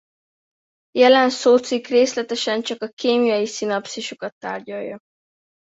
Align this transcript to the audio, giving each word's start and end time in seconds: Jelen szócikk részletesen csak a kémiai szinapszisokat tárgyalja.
Jelen 0.91 1.29
szócikk 1.29 1.85
részletesen 1.87 2.61
csak 2.61 2.81
a 2.81 2.89
kémiai 2.95 3.45
szinapszisokat 3.45 4.31
tárgyalja. 4.37 4.97